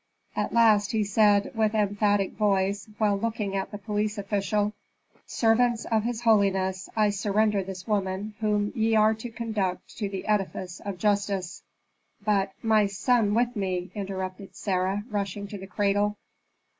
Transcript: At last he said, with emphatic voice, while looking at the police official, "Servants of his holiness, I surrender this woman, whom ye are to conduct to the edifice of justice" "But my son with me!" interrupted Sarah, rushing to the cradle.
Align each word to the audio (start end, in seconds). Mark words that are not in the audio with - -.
At 0.35 0.51
last 0.51 0.93
he 0.93 1.03
said, 1.03 1.51
with 1.53 1.75
emphatic 1.75 2.31
voice, 2.33 2.89
while 2.97 3.19
looking 3.19 3.55
at 3.55 3.69
the 3.69 3.77
police 3.77 4.17
official, 4.17 4.73
"Servants 5.27 5.85
of 5.91 6.01
his 6.05 6.21
holiness, 6.21 6.89
I 6.95 7.11
surrender 7.11 7.63
this 7.63 7.85
woman, 7.87 8.33
whom 8.39 8.71
ye 8.73 8.95
are 8.95 9.13
to 9.13 9.29
conduct 9.29 9.95
to 9.97 10.09
the 10.09 10.25
edifice 10.25 10.79
of 10.79 10.97
justice" 10.97 11.61
"But 12.29 12.51
my 12.63 12.87
son 12.87 13.35
with 13.35 13.55
me!" 13.55 13.91
interrupted 13.93 14.55
Sarah, 14.55 15.03
rushing 15.11 15.45
to 15.49 15.59
the 15.59 15.67
cradle. 15.67 16.17